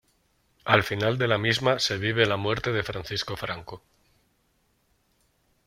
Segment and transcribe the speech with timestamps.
[0.65, 3.83] Al final de la misma se vive la muerte de Francisco Franco.